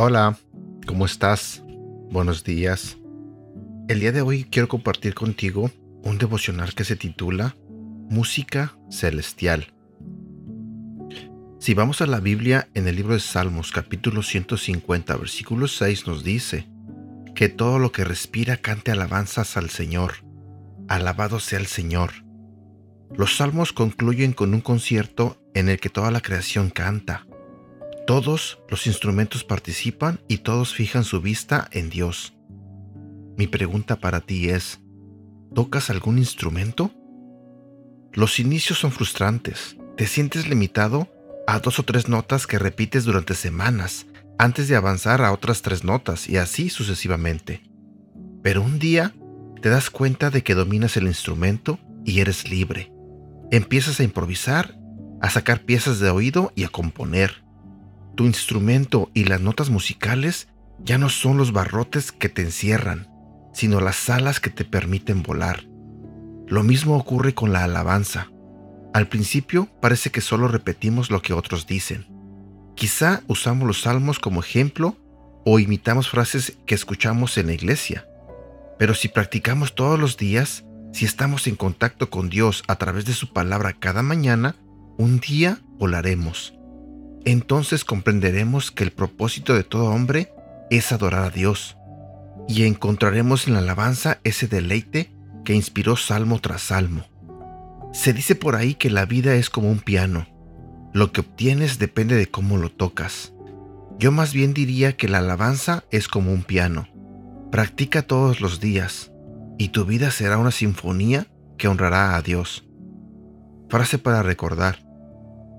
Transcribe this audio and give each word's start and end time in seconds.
Hola, 0.00 0.38
¿cómo 0.86 1.04
estás? 1.04 1.62
Buenos 2.10 2.44
días. 2.44 2.96
El 3.88 4.00
día 4.00 4.12
de 4.12 4.22
hoy 4.22 4.44
quiero 4.44 4.68
compartir 4.68 5.14
contigo 5.14 5.70
un 6.02 6.18
devocional 6.18 6.72
que 6.72 6.84
se 6.84 6.96
titula 6.96 7.56
Música 8.08 8.78
Celestial. 8.90 9.66
Si 11.68 11.74
vamos 11.74 12.00
a 12.00 12.06
la 12.06 12.20
Biblia 12.20 12.70
en 12.72 12.88
el 12.88 12.96
libro 12.96 13.12
de 13.12 13.20
Salmos 13.20 13.72
capítulo 13.72 14.22
150 14.22 15.14
versículo 15.18 15.68
6 15.68 16.06
nos 16.06 16.24
dice, 16.24 16.66
que 17.34 17.50
todo 17.50 17.78
lo 17.78 17.92
que 17.92 18.04
respira 18.04 18.56
cante 18.56 18.90
alabanzas 18.90 19.58
al 19.58 19.68
Señor. 19.68 20.24
Alabado 20.88 21.40
sea 21.40 21.58
el 21.58 21.66
Señor. 21.66 22.24
Los 23.14 23.36
salmos 23.36 23.74
concluyen 23.74 24.32
con 24.32 24.54
un 24.54 24.62
concierto 24.62 25.42
en 25.52 25.68
el 25.68 25.78
que 25.78 25.90
toda 25.90 26.10
la 26.10 26.22
creación 26.22 26.70
canta. 26.70 27.26
Todos 28.06 28.60
los 28.70 28.86
instrumentos 28.86 29.44
participan 29.44 30.20
y 30.26 30.38
todos 30.38 30.72
fijan 30.72 31.04
su 31.04 31.20
vista 31.20 31.68
en 31.72 31.90
Dios. 31.90 32.32
Mi 33.36 33.46
pregunta 33.46 33.96
para 33.96 34.22
ti 34.22 34.48
es, 34.48 34.80
¿tocas 35.54 35.90
algún 35.90 36.16
instrumento? 36.16 36.92
Los 38.14 38.40
inicios 38.40 38.78
son 38.78 38.90
frustrantes. 38.90 39.76
Te 39.98 40.06
sientes 40.06 40.48
limitado 40.48 41.10
a 41.48 41.60
dos 41.60 41.78
o 41.78 41.82
tres 41.82 42.10
notas 42.10 42.46
que 42.46 42.58
repites 42.58 43.06
durante 43.06 43.34
semanas 43.34 44.04
antes 44.36 44.68
de 44.68 44.76
avanzar 44.76 45.22
a 45.22 45.32
otras 45.32 45.62
tres 45.62 45.82
notas 45.82 46.28
y 46.28 46.36
así 46.36 46.68
sucesivamente. 46.68 47.62
Pero 48.42 48.60
un 48.60 48.78
día 48.78 49.14
te 49.62 49.70
das 49.70 49.88
cuenta 49.88 50.28
de 50.28 50.42
que 50.42 50.54
dominas 50.54 50.98
el 50.98 51.06
instrumento 51.06 51.78
y 52.04 52.20
eres 52.20 52.50
libre. 52.50 52.92
Empiezas 53.50 53.98
a 53.98 54.02
improvisar, 54.04 54.78
a 55.22 55.30
sacar 55.30 55.62
piezas 55.62 56.00
de 56.00 56.10
oído 56.10 56.52
y 56.54 56.64
a 56.64 56.68
componer 56.68 57.42
tu 58.14 58.26
instrumento 58.26 59.10
y 59.14 59.24
las 59.24 59.40
notas 59.40 59.70
musicales 59.70 60.48
ya 60.84 60.98
no 60.98 61.08
son 61.08 61.38
los 61.38 61.52
barrotes 61.52 62.12
que 62.12 62.28
te 62.28 62.42
encierran, 62.42 63.08
sino 63.54 63.80
las 63.80 64.10
alas 64.10 64.38
que 64.38 64.50
te 64.50 64.66
permiten 64.66 65.22
volar. 65.22 65.64
Lo 66.46 66.62
mismo 66.62 66.98
ocurre 66.98 67.32
con 67.32 67.54
la 67.54 67.64
alabanza. 67.64 68.28
Al 68.94 69.08
principio 69.08 69.68
parece 69.80 70.10
que 70.10 70.20
solo 70.20 70.48
repetimos 70.48 71.10
lo 71.10 71.22
que 71.22 71.32
otros 71.32 71.66
dicen. 71.66 72.06
Quizá 72.74 73.22
usamos 73.26 73.66
los 73.66 73.82
salmos 73.82 74.18
como 74.18 74.40
ejemplo 74.40 74.96
o 75.44 75.58
imitamos 75.58 76.08
frases 76.08 76.56
que 76.66 76.74
escuchamos 76.74 77.38
en 77.38 77.46
la 77.46 77.54
iglesia. 77.54 78.06
Pero 78.78 78.94
si 78.94 79.08
practicamos 79.08 79.74
todos 79.74 79.98
los 79.98 80.16
días, 80.16 80.64
si 80.92 81.04
estamos 81.04 81.46
en 81.46 81.56
contacto 81.56 82.10
con 82.10 82.28
Dios 82.28 82.62
a 82.68 82.76
través 82.76 83.04
de 83.04 83.12
su 83.12 83.32
palabra 83.32 83.72
cada 83.72 84.02
mañana, 84.02 84.56
un 84.96 85.20
día 85.20 85.58
volaremos 85.78 86.58
entonces 87.24 87.84
comprenderemos 87.84 88.70
que 88.70 88.84
el 88.84 88.90
propósito 88.90 89.54
de 89.54 89.64
todo 89.64 89.90
hombre 89.90 90.32
es 90.70 90.92
adorar 90.92 91.24
a 91.24 91.30
Dios, 91.30 91.76
y 92.48 92.64
encontraremos 92.64 93.46
en 93.46 93.54
la 93.54 93.58
alabanza 93.58 94.18
ese 94.24 94.48
deleite 94.48 95.10
que 95.44 95.54
inspiró 95.54 95.96
salmo 95.96 96.40
tras 96.40 96.62
salmo. 96.62 97.04
Se 97.92 98.12
dice 98.12 98.34
por 98.34 98.56
ahí 98.56 98.74
que 98.74 98.90
la 98.90 99.06
vida 99.06 99.34
es 99.34 99.50
como 99.50 99.70
un 99.70 99.80
piano, 99.80 100.26
lo 100.92 101.12
que 101.12 101.20
obtienes 101.20 101.78
depende 101.78 102.16
de 102.16 102.30
cómo 102.30 102.56
lo 102.56 102.70
tocas. 102.70 103.32
Yo 103.98 104.10
más 104.12 104.32
bien 104.32 104.54
diría 104.54 104.96
que 104.96 105.08
la 105.08 105.18
alabanza 105.18 105.84
es 105.90 106.08
como 106.08 106.32
un 106.32 106.42
piano. 106.42 106.88
Practica 107.50 108.02
todos 108.02 108.40
los 108.40 108.60
días, 108.60 109.12
y 109.58 109.68
tu 109.68 109.84
vida 109.84 110.10
será 110.10 110.38
una 110.38 110.50
sinfonía 110.50 111.26
que 111.56 111.68
honrará 111.68 112.16
a 112.16 112.22
Dios. 112.22 112.66
Frase 113.68 113.98
para 113.98 114.22
recordar. 114.22 114.78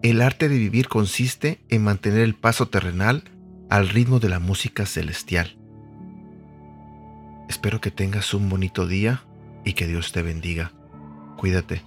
El 0.01 0.21
arte 0.21 0.49
de 0.49 0.57
vivir 0.57 0.87
consiste 0.87 1.59
en 1.69 1.83
mantener 1.83 2.21
el 2.21 2.35
paso 2.35 2.69
terrenal 2.69 3.23
al 3.69 3.89
ritmo 3.89 4.19
de 4.19 4.29
la 4.29 4.39
música 4.39 4.85
celestial. 4.85 5.57
Espero 7.49 7.81
que 7.81 7.91
tengas 7.91 8.33
un 8.33 8.49
bonito 8.49 8.87
día 8.87 9.23
y 9.65 9.73
que 9.73 9.87
Dios 9.87 10.11
te 10.11 10.21
bendiga. 10.21 10.71
Cuídate. 11.37 11.81